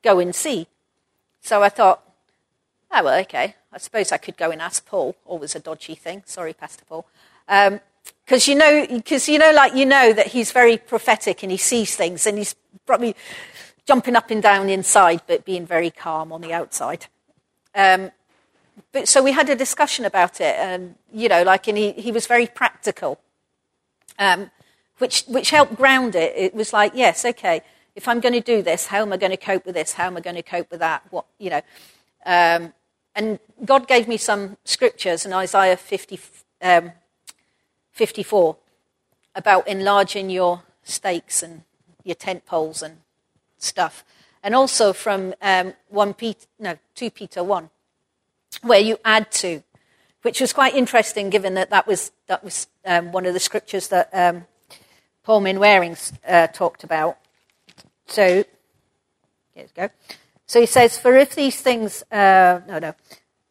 [0.04, 0.68] go and see.
[1.42, 2.04] So I thought,
[2.92, 3.56] oh, well, okay.
[3.74, 5.16] I suppose I could go and ask Paul.
[5.26, 6.24] Always a dodgy thing.
[6.26, 7.06] Sorry, Pastor Paul.
[7.48, 11.52] Because um, you know, because you know, like you know that he's very prophetic and
[11.52, 12.56] he sees things and he's
[12.86, 13.16] probably
[13.86, 17.08] jumping up and down inside, but being very calm on the outside.
[17.74, 18.12] Um,
[18.91, 22.12] but so we had a discussion about it, and you know, like, and he, he
[22.12, 23.20] was very practical
[24.22, 24.52] um,
[25.00, 26.34] which, which helped ground it.
[26.36, 27.62] It was like, yes, okay,
[27.96, 29.94] if I'm going to do this, how am I going to cope with this?
[29.94, 31.04] How am I going to cope with that?
[31.10, 31.62] What, you know.
[32.26, 32.74] Um,
[33.15, 36.20] and God gave me some scriptures in Isaiah 50,
[36.62, 36.91] um,
[37.91, 38.56] 54
[39.36, 41.63] about enlarging your stakes and
[42.04, 42.98] your tent poles and
[43.62, 44.04] stuff.
[44.43, 47.69] And also from um, 1 Peter, no, 2 Peter 1,
[48.63, 49.63] where you add to
[50.21, 53.88] which was quite interesting given that that was, that was um, one of the scriptures
[53.88, 54.45] that um,
[55.24, 55.97] Paul Manwaring
[56.28, 57.17] uh, talked about.
[58.08, 58.43] So,
[59.54, 59.89] here we go.
[60.45, 62.93] So he says, For if these things, uh, no, no,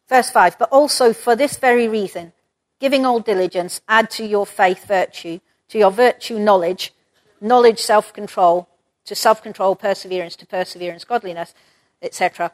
[0.07, 2.31] verse 5, but also for this very reason,
[2.79, 6.93] giving all diligence, add to your faith virtue, to your virtue knowledge,
[7.39, 8.67] knowledge self control,
[9.05, 11.53] to self control perseverance, to perseverance godliness,
[12.01, 12.51] etc.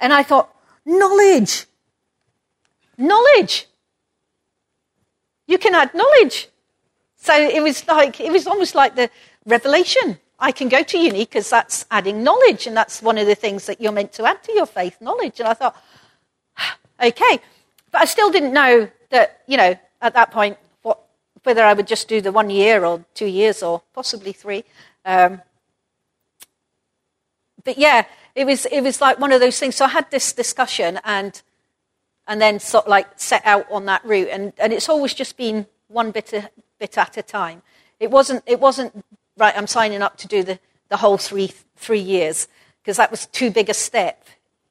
[0.00, 0.54] And I thought,
[0.84, 1.66] knowledge!
[2.98, 3.66] knowledge.
[5.46, 6.48] You can add knowledge.
[7.16, 9.10] So it was like, it was almost like the
[9.44, 10.18] revelation.
[10.38, 13.66] I can go to uni because that's adding knowledge, and that's one of the things
[13.66, 15.40] that you're meant to add to your faith, knowledge.
[15.40, 15.76] And I thought,
[17.02, 17.40] okay.
[17.90, 21.00] But I still didn't know that, you know, at that point, what
[21.44, 24.64] whether I would just do the one year or two years or possibly three.
[25.04, 25.40] Um,
[27.66, 29.76] but yeah, it was it was like one of those things.
[29.76, 31.42] So I had this discussion and
[32.28, 35.36] and then sort of like set out on that route, and, and it's always just
[35.36, 37.62] been one bit a, bit at a time.
[38.00, 39.04] It wasn't it wasn't
[39.36, 39.54] right.
[39.56, 42.48] I'm signing up to do the, the whole three three years
[42.82, 44.24] because that was too big a step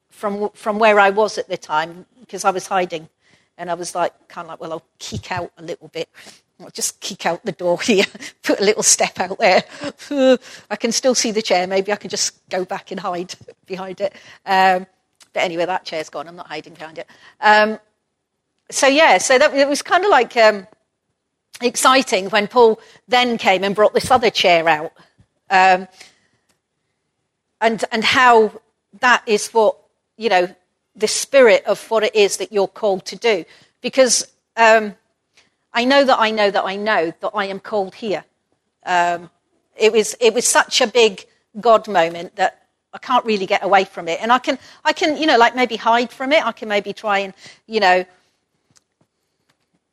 [0.10, 3.10] from from where I was at the time because I was hiding,
[3.58, 6.10] and I was like kind of like well I'll kick out a little bit.
[6.62, 8.06] I'll just kick out the door here,
[8.44, 9.64] put a little step out there.
[10.70, 11.68] I can still see the chair.
[11.68, 14.14] Maybe I can just go back and hide behind it.
[14.46, 14.88] Um,
[15.34, 16.28] but anyway, that chair's gone.
[16.28, 17.08] I'm not hiding behind it.
[17.42, 17.78] Um,
[18.72, 20.66] so yeah, so that, it was kind of like um,
[21.62, 24.94] exciting when Paul then came and brought this other chair out,
[25.50, 25.88] um,
[27.62, 28.62] and and how
[29.02, 29.78] that is what
[30.18, 30.48] you know
[30.96, 33.44] the spirit of what it is that you're called to do,
[33.82, 34.26] because
[34.58, 34.96] um,
[35.76, 38.24] I know that I know that I know that I am called here.
[38.86, 39.30] Um,
[39.76, 41.26] it, was, it was such a big
[41.60, 44.22] God moment that I can't really get away from it.
[44.22, 46.46] And I can, I can, you know, like maybe hide from it.
[46.46, 47.34] I can maybe try and,
[47.68, 48.06] you know,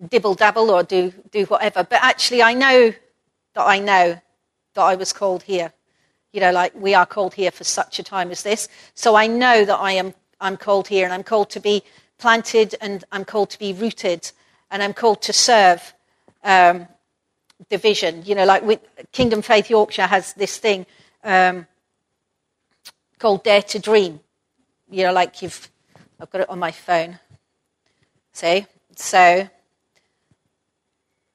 [0.08, 1.82] dibble dabble or do, do whatever.
[1.82, 2.94] But actually, I know
[3.54, 4.20] that I know
[4.74, 5.72] that I was called here.
[6.32, 8.68] You know, like we are called here for such a time as this.
[8.94, 11.82] So I know that I am I'm called here and I'm called to be
[12.18, 14.30] planted and I'm called to be rooted
[14.72, 15.94] and I'm called to serve
[16.42, 16.88] um,
[17.68, 18.22] the vision.
[18.24, 18.80] You know, like with
[19.12, 20.86] Kingdom Faith Yorkshire has this thing
[21.22, 21.66] um,
[23.18, 24.18] called Dare to Dream.
[24.90, 25.70] You know, like you've,
[26.18, 27.20] I've got it on my phone.
[28.32, 28.66] See?
[28.96, 29.48] So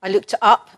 [0.01, 0.71] I looked it up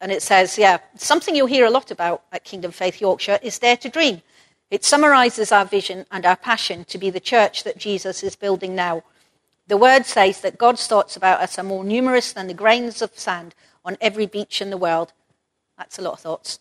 [0.00, 3.58] and it says, yeah, something you'll hear a lot about at Kingdom Faith Yorkshire is
[3.58, 4.22] Dare to Dream.
[4.70, 8.74] It summarizes our vision and our passion to be the church that Jesus is building
[8.74, 9.02] now
[9.68, 13.18] the word says that God's thoughts about us are more numerous than the grains of
[13.18, 13.54] sand
[13.84, 15.12] on every beach in the world.
[15.76, 16.58] That's a lot of thoughts.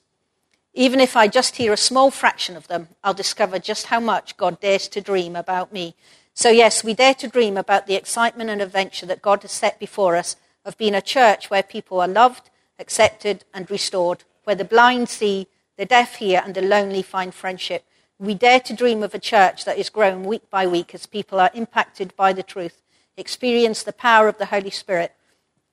[0.73, 4.35] Even if I just hear a small fraction of them, I'll discover just how much
[4.35, 5.95] God dares to dream about me.
[6.33, 9.79] So, yes, we dare to dream about the excitement and adventure that God has set
[9.79, 14.65] before us of being a church where people are loved, accepted, and restored, where the
[14.65, 17.85] blind see, the deaf hear, and the lonely find friendship.
[18.19, 21.39] We dare to dream of a church that is grown week by week as people
[21.39, 22.81] are impacted by the truth
[23.17, 25.13] experience the power of the Holy Spirit,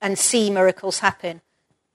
[0.00, 1.40] and see miracles happen.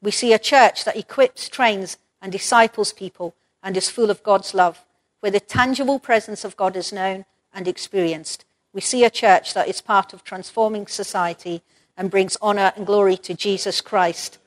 [0.02, 4.54] We see a church that equips, trains, and disciples people and is full of God's
[4.54, 4.86] love,
[5.20, 8.46] where the tangible presence of God is known and experienced.
[8.74, 11.62] We see a church that is part of transforming society
[11.98, 14.38] and brings honor and glory to Jesus Christ.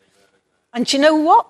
[0.72, 1.46] And you know what?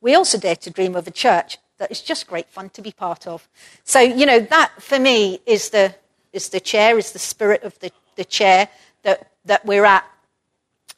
[0.00, 2.92] We also dare to dream of a church that is just great fun to be
[2.92, 3.48] part of.
[3.84, 5.94] So, you know, that for me is the,
[6.32, 8.68] is the chair, is the spirit of the the chair
[9.02, 10.04] that, that we're at.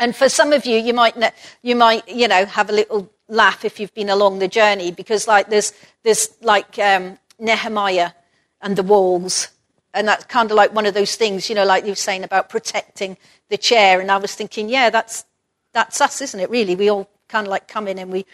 [0.00, 1.16] And for some of you, you might,
[1.62, 5.26] you might, you know, have a little laugh if you've been along the journey because,
[5.28, 5.72] like, there's,
[6.04, 8.12] there's like um, Nehemiah
[8.62, 9.48] and the walls,
[9.94, 12.24] and that's kind of like one of those things, you know, like you were saying
[12.24, 13.16] about protecting
[13.48, 14.00] the chair.
[14.00, 15.24] And I was thinking, yeah, that's
[15.72, 16.50] that's us, isn't it?
[16.50, 18.24] Really, we all kind of like come in and we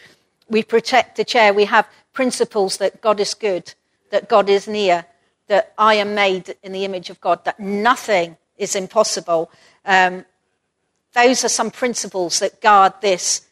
[0.49, 1.53] we protect the chair.
[1.53, 3.75] We have principles that God is good,
[4.11, 5.07] that God is near,
[5.49, 9.51] that I am made in the image of God, that nothing is impossible.
[9.85, 10.25] Um,
[11.15, 13.43] those are some principles that guard this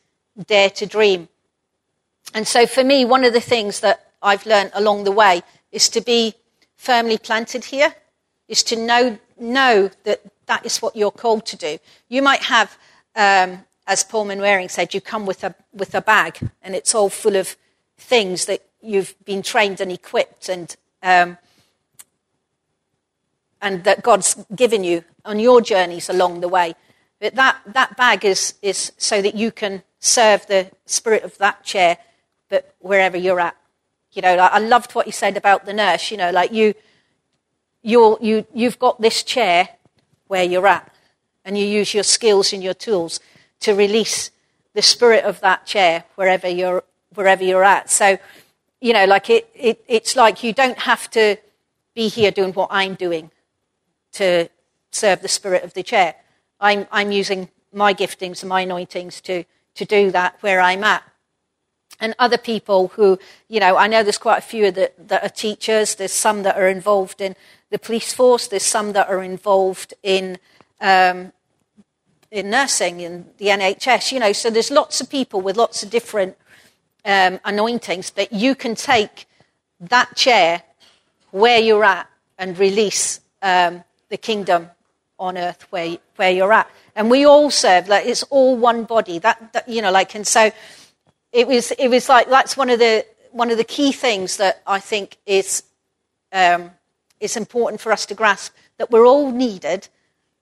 [0.47, 1.29] dare to dream.
[2.35, 5.89] And so, for me, one of the things that I've learned along the way is
[5.91, 6.35] to be
[6.77, 7.95] firmly planted here,
[8.49, 11.79] is to know, know that that is what you're called to do.
[12.09, 12.77] You might have,
[13.15, 17.09] um, as Paul Manwaring said, you come with a, with a bag and it's all
[17.09, 17.57] full of
[17.97, 21.39] things that you've been trained and equipped and um,
[23.63, 26.75] and that God's given you on your journeys along the way.
[27.21, 31.63] But that, that bag is, is so that you can serve the spirit of that
[31.63, 31.99] chair,
[32.51, 33.57] but wherever you're at.
[34.11, 36.11] You know, I loved what you said about the nurse.
[36.11, 36.75] You know, like you,
[37.83, 39.69] you're, you, you've got this chair
[40.27, 40.93] where you're at,
[41.45, 43.21] and you use your skills and your tools
[43.61, 44.31] to release
[44.75, 46.83] the spirit of that chair wherever you're,
[47.15, 47.89] wherever you're at.
[47.89, 48.19] So,
[48.81, 51.37] you know, like it, it, it's like you don't have to
[51.95, 53.31] be here doing what I'm doing
[54.13, 54.49] to
[54.91, 56.15] serve the spirit of the chair.
[56.61, 59.45] I'm, I'm using my giftings and my anointings to,
[59.75, 61.03] to do that where I'm at.
[62.01, 65.29] And other people who, you know, I know there's quite a few that, that are
[65.29, 67.37] teachers, there's some that are involved in
[67.71, 70.39] the police force, there's some that are involved in,
[70.81, 71.33] um,
[72.31, 75.91] in nursing, in the NHS, you know, so there's lots of people with lots of
[75.91, 76.37] different
[77.05, 79.27] um, anointings that you can take
[79.81, 80.63] that chair
[81.31, 84.71] where you're at and release um, the kingdom
[85.19, 86.71] on earth where, where you're at.
[86.95, 89.19] And we all serve, like it's all one body.
[89.19, 90.51] That, that you know, like, and so
[91.33, 94.63] it was, it was like, that's one of the, one of the key things that
[94.67, 95.63] I think is,
[96.31, 96.71] um,
[97.21, 99.89] is important for us to grasp that we're all needed,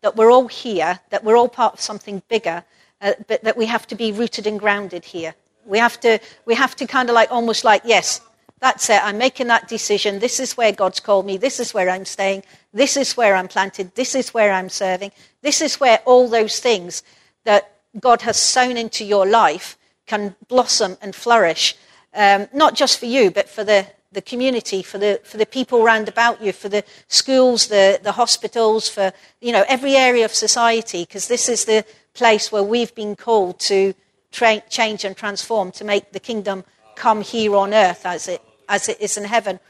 [0.02, 2.64] that we're all here, that we're all part of something bigger,
[3.00, 5.34] uh, but that we have to be rooted and grounded here.
[5.64, 8.20] We have to, we have to kind of like almost like, yes,
[8.60, 9.02] that's it.
[9.02, 10.18] I'm making that decision.
[10.18, 11.38] This is where God's called me.
[11.38, 12.44] This is where I'm staying.
[12.74, 13.94] This is where I'm planted.
[13.94, 15.12] This is where I'm serving.
[15.40, 17.02] This is where all those things
[17.44, 21.74] that God has sown into your life can blossom and flourish,
[22.14, 25.82] um, not just for you, but for the, the community, for the, for the people
[25.82, 30.34] round about you, for the schools, the, the hospitals, for you know, every area of
[30.34, 33.94] society, because this is the place where we've been called to
[34.32, 38.88] tra- change and transform, to make the kingdom come here on earth as it as
[38.88, 39.60] it is in heaven.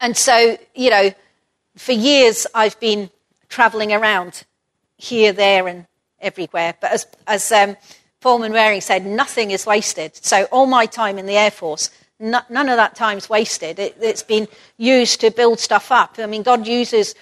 [0.00, 1.10] And so, you know,
[1.76, 3.10] for years I've been
[3.48, 4.44] traveling around
[4.98, 5.86] here, there, and
[6.20, 6.74] everywhere.
[6.80, 7.76] But as, as um,
[8.22, 10.16] Manwaring said, nothing is wasted.
[10.16, 13.78] So all my time in the Air Force, no, none of that time's wasted.
[13.78, 16.16] It, it's been used to build stuff up.
[16.18, 17.14] I mean, God uses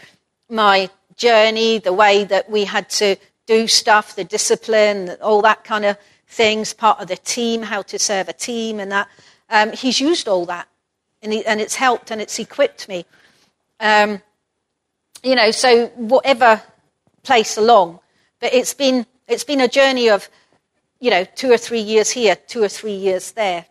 [0.48, 3.16] my journey, the way that we had to
[3.46, 7.98] do stuff, the discipline, all that kind of things, part of the team, how to
[7.98, 9.08] serve a team, and that.
[9.54, 10.66] Um, he's used all that,
[11.22, 13.06] and, he, and, it's helped and it's equipped me.
[13.78, 14.20] Um,
[15.22, 16.60] you know, so whatever
[17.22, 18.00] place along,
[18.40, 20.28] but it's been it's been a journey of,
[20.98, 23.64] you know, two or three years here, two or three years there.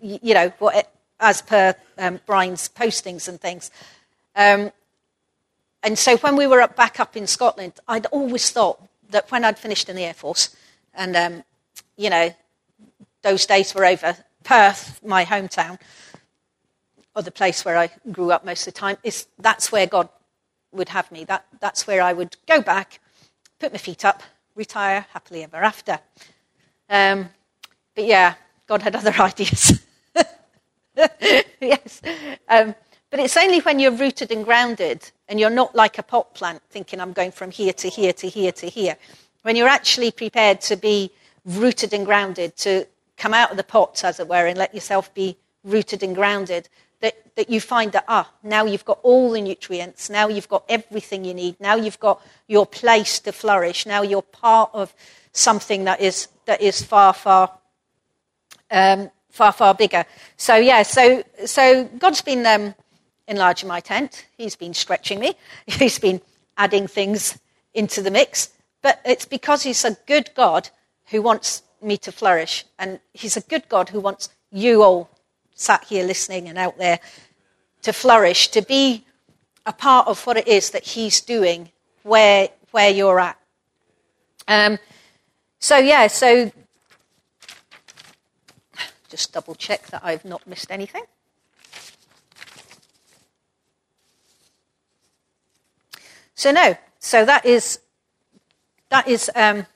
[0.00, 3.70] You, know, what, as per um, Brian's postings and things.
[4.34, 4.72] Um,
[5.82, 9.44] and so when we were up, back up in Scotland, I'd always thought that when
[9.44, 10.56] I'd finished in the Air Force,
[10.94, 11.44] and um,
[11.98, 12.34] you know,
[13.20, 15.76] those days were over, Perth, my hometown,
[17.16, 20.08] or the place where I grew up most of the time, is that's where God
[20.70, 21.24] would have me.
[21.24, 23.00] That, that's where I would go back,
[23.58, 24.22] put my feet up,
[24.54, 25.98] retire happily ever after.
[26.88, 27.28] Um,
[27.96, 28.34] but yeah,
[28.68, 29.84] God had other ideas.
[31.60, 32.00] yes.
[32.48, 32.76] Um,
[33.10, 36.62] but it's only when you're rooted and grounded and you're not like a pot plant
[36.70, 38.96] thinking, I'm going from here to here to here to here.
[39.42, 41.10] When you're actually prepared to be
[41.44, 45.12] rooted and grounded, to come out of the pots, as it were, and let yourself
[45.14, 46.68] be rooted and grounded,
[47.00, 50.64] that, that you find that, ah, now you've got all the nutrients, now you've got
[50.68, 54.94] everything you need, now you've got your place to flourish, now you're part of
[55.32, 57.52] something that is, that is far, far,
[58.70, 60.04] um, far, far bigger.
[60.36, 62.74] So, yeah, so, so God's been um,
[63.28, 65.34] enlarging my tent, He's been stretching me,
[65.66, 66.20] He's been
[66.56, 67.38] adding things
[67.74, 68.50] into the mix,
[68.80, 70.70] but it's because He's a good God
[71.10, 72.64] who wants me to flourish.
[72.78, 75.10] And He's a good God who wants you all
[75.54, 77.00] sat here listening and out there
[77.82, 79.04] to flourish, to be
[79.64, 81.70] a part of what it is that He's doing
[82.02, 83.38] where, where you're at.
[84.48, 84.78] Um,
[85.58, 86.52] so, yeah, so
[89.08, 91.04] just double check that I've not missed anything.
[96.34, 97.80] So, no, so that is,
[98.90, 99.66] that is um,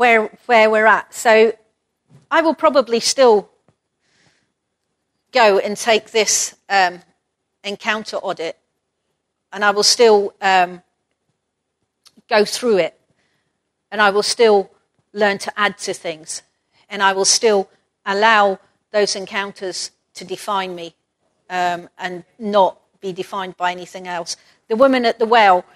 [0.00, 1.12] where, where we're at.
[1.12, 1.52] So
[2.30, 3.50] I will probably still
[5.30, 7.00] go and take this um,
[7.64, 8.56] encounter audit
[9.52, 10.80] and I will still um,
[12.30, 12.98] go through it
[13.90, 14.70] and I will still
[15.12, 16.40] learn to add to things
[16.88, 17.68] and I will still
[18.06, 18.58] allow
[18.92, 20.94] those encounters to define me
[21.50, 24.38] um, and not be defined by anything else.
[24.68, 25.66] The woman at the well,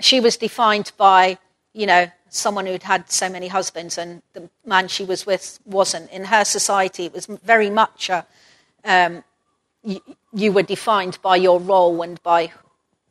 [0.00, 1.36] she was defined by,
[1.74, 6.10] you know, someone who'd had so many husbands and the man she was with wasn't.
[6.10, 8.26] In her society, it was very much a,
[8.84, 9.24] um,
[9.82, 10.00] you,
[10.32, 12.52] you, were defined by your role and by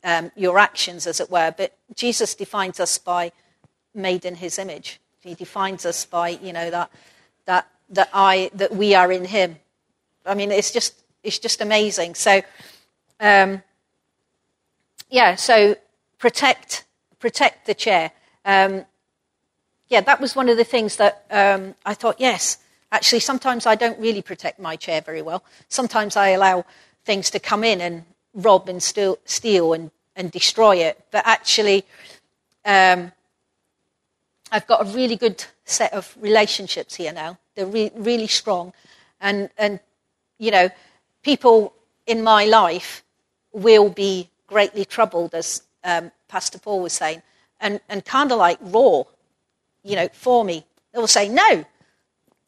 [0.04, 1.54] um, your actions, as it were.
[1.56, 3.32] But Jesus defines us by
[3.94, 5.00] made in his image.
[5.20, 6.90] He defines us by, you know, that,
[7.46, 9.56] that, that, I, that we are in him.
[10.24, 12.14] I mean, it's just, it's just amazing.
[12.14, 12.42] So,
[13.20, 13.62] um,
[15.10, 15.76] yeah, so
[16.18, 16.84] protect,
[17.18, 18.12] protect the chair.
[18.44, 18.84] Um,
[19.88, 22.58] yeah, that was one of the things that um, I thought, yes,
[22.90, 25.44] actually, sometimes I don't really protect my chair very well.
[25.68, 26.64] Sometimes I allow
[27.04, 31.04] things to come in and rob and steal, steal and, and destroy it.
[31.10, 31.84] But actually,
[32.64, 33.12] um,
[34.50, 37.38] I've got a really good set of relationships here now.
[37.54, 38.72] They're re- really strong.
[39.20, 39.80] And, and,
[40.38, 40.68] you know,
[41.22, 41.74] people
[42.06, 43.04] in my life
[43.52, 47.22] will be greatly troubled, as um, Pastor Paul was saying,
[47.60, 49.04] and, and kind of like raw
[49.86, 50.64] you know, for me.
[50.92, 51.64] They will say, no,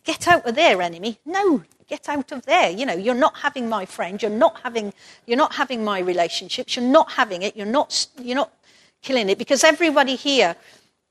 [0.05, 1.19] get out of there, enemy.
[1.25, 2.71] No, get out of there.
[2.71, 4.21] You know, you're not having my friend.
[4.21, 4.93] You're not having,
[5.27, 6.77] you're not having my relationships.
[6.77, 7.57] You're not having it.
[7.57, 8.53] You're not, you're not,
[9.03, 10.57] killing it because everybody here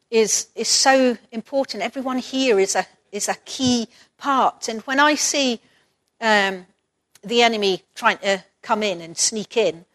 [0.10, 1.84] is, is so important.
[1.84, 4.68] Everyone here is a, is a key part.
[4.68, 5.60] And when I see
[6.22, 6.66] um,
[7.24, 9.86] the enemy trying to come in and sneak in,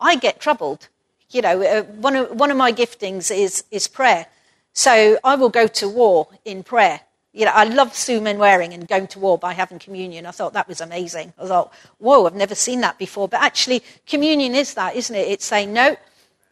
[0.00, 0.88] I get troubled.
[1.30, 4.26] You know, uh, one, of, one of my giftings is, is prayer.
[4.72, 7.00] So I will go to war in prayer.
[7.34, 10.26] You know, I love Sue Manwaring and going to war by having communion.
[10.26, 11.32] I thought that was amazing.
[11.38, 13.26] I thought, whoa, I've never seen that before.
[13.26, 15.28] But actually, communion is that, isn't it?
[15.28, 15.96] It's saying, no,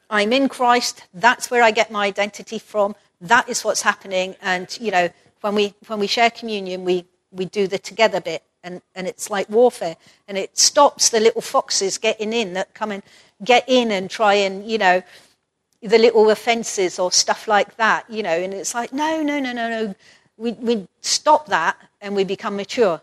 [0.08, 1.04] I'm in Christ.
[1.12, 2.94] That's where I get my identity from.
[3.20, 4.36] That is what's happening.
[4.40, 5.10] And, you know,
[5.42, 8.42] when we, when we share communion, we, we do the together bit.
[8.62, 9.96] And, and it's like warfare.
[10.28, 13.02] And it stops the little foxes getting in that come and
[13.44, 15.02] get in and try and, you know,
[15.82, 18.30] the little offences or stuff like that, you know.
[18.30, 19.94] And it's like, no, no, no, no, no.
[20.36, 23.00] We, we stop that and we become mature.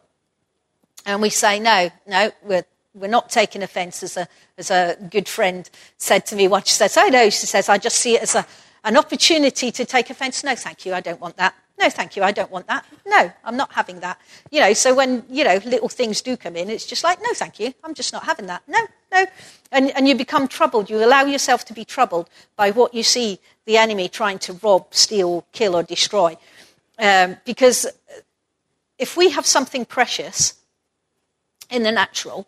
[1.05, 2.65] And we say, no, no, we're
[2.97, 6.67] we're not taking offence, as a, as a good friend said to me once.
[6.67, 8.45] She says, Oh, no, she says, I just see it as a,
[8.83, 10.43] an opportunity to take offence.
[10.43, 11.55] No, thank you, I don't want that.
[11.79, 12.85] No, thank you, I don't want that.
[13.05, 14.19] No, I'm not having that.
[14.49, 17.29] You know, so when, you know, little things do come in, it's just like, No,
[17.33, 18.63] thank you, I'm just not having that.
[18.67, 18.79] No,
[19.11, 19.25] no.
[19.71, 20.89] And, and you become troubled.
[20.89, 24.87] You allow yourself to be troubled by what you see the enemy trying to rob,
[24.91, 26.37] steal, kill, or destroy.
[26.97, 27.85] Um, because
[28.97, 30.53] if we have something precious
[31.69, 32.47] in the natural,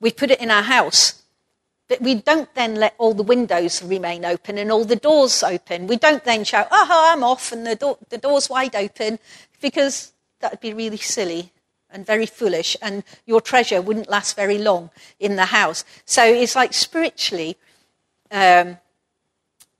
[0.00, 1.22] we put it in our house.
[1.88, 5.86] But we don't then let all the windows remain open and all the doors open.
[5.86, 9.18] We don't then shout, oh, I'm off and the, the door's wide open,
[9.60, 11.52] because that would be really silly
[11.90, 15.84] and very foolish, and your treasure wouldn't last very long in the house.
[16.04, 17.56] So it's like spiritually,
[18.30, 18.78] um,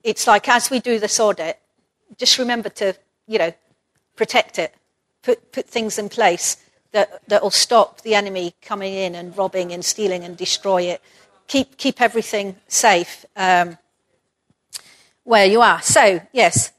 [0.03, 1.59] it's like as we do this audit,
[2.17, 2.95] just remember to,
[3.27, 3.53] you know,
[4.15, 4.75] protect it,
[5.23, 6.57] put, put things in place
[6.93, 11.03] that, that will stop the enemy coming in and robbing and stealing and destroy it.
[11.49, 13.79] Keep, keep everything safe um,
[15.25, 15.83] where you are.
[15.83, 16.73] So, yes.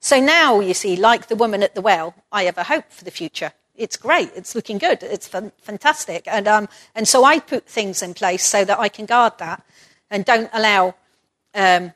[0.00, 3.04] So now, you see, like the woman at the well, I have a hope for
[3.04, 3.52] the future.
[3.74, 4.30] It's great.
[4.34, 5.02] It's looking good.
[5.02, 6.26] It's fantastic.
[6.26, 9.64] And, um, and so I put things in place so that I can guard that
[10.10, 10.94] and don't allow
[11.54, 11.92] um,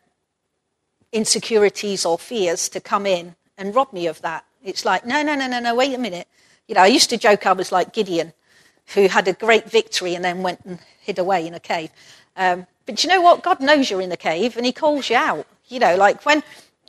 [1.13, 4.45] insecurities or fears to come in and rob me of that.
[4.65, 6.27] It's like, no, no, no, no, no, wait a minute.
[6.67, 8.33] You know, I used to joke I was like Gideon,
[8.95, 11.91] who had a great victory and then went and hid away in a cave.
[12.37, 13.43] Um, but you know what?
[13.43, 15.47] God knows you're in the cave and he calls you out.
[15.69, 16.43] You know, like when,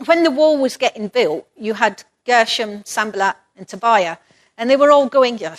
[0.06, 4.18] when the wall was getting built, you had Gershom, Sanballat, and Tobiah,
[4.58, 5.56] and they were all going, oh,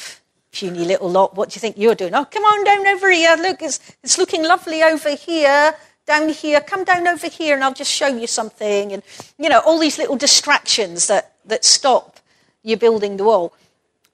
[0.50, 2.14] puny little lot, what do you think you're doing?
[2.14, 3.36] Oh, come on down over here.
[3.36, 5.74] Look, it's, it's looking lovely over here
[6.08, 8.92] down here, come down over here and I'll just show you something.
[8.92, 9.02] And,
[9.38, 12.18] you know, all these little distractions that, that stop
[12.64, 13.52] you building the wall.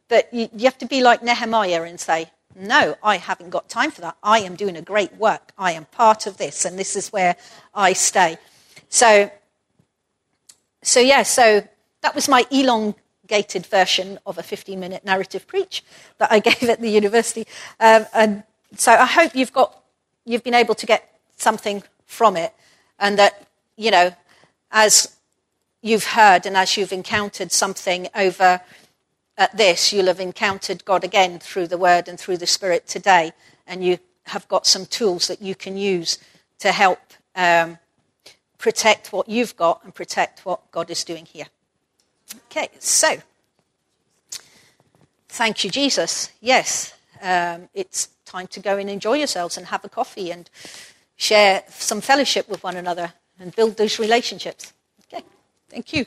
[0.09, 3.91] But you, you have to be like Nehemiah and say, no, I haven't got time
[3.91, 4.16] for that.
[4.22, 5.53] I am doing a great work.
[5.57, 7.37] I am part of this, and this is where
[7.74, 8.37] I stay.
[8.89, 9.30] So,
[10.82, 11.66] so yeah, so
[12.03, 12.47] that was my
[13.24, 15.82] elongated version of a 15 minute narrative preach
[16.18, 17.46] that I gave at the university.
[17.80, 18.42] Um, and
[18.76, 19.82] so I hope you've got,
[20.24, 22.52] you've been able to get something from it,
[22.98, 23.46] and that,
[23.76, 24.14] you know,
[24.70, 25.16] as
[25.82, 28.60] you've heard and as you've encountered something over
[29.36, 33.32] at this, you'll have encountered God again through the Word and through the Spirit today,
[33.66, 36.18] and you have got some tools that you can use
[36.60, 37.00] to help
[37.34, 37.78] um,
[38.58, 41.46] protect what you've got and protect what God is doing here.
[42.51, 43.16] Okay, so
[45.28, 46.32] thank you, Jesus.
[46.41, 50.49] Yes, um, it's time to go and enjoy yourselves and have a coffee and
[51.16, 54.72] share some fellowship with one another and build those relationships.
[55.12, 55.24] Okay,
[55.68, 56.07] thank you.